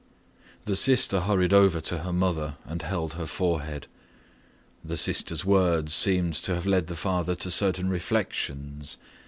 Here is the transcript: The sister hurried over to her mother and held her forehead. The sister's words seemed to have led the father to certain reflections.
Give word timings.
The 0.65 0.75
sister 0.75 1.19
hurried 1.19 1.53
over 1.53 1.79
to 1.81 1.99
her 1.99 2.11
mother 2.11 2.57
and 2.65 2.81
held 2.81 3.13
her 3.13 3.27
forehead. 3.27 3.85
The 4.83 4.97
sister's 4.97 5.45
words 5.45 5.93
seemed 5.93 6.33
to 6.41 6.55
have 6.55 6.65
led 6.65 6.87
the 6.87 6.95
father 6.95 7.35
to 7.35 7.51
certain 7.51 7.87
reflections. 7.87 8.97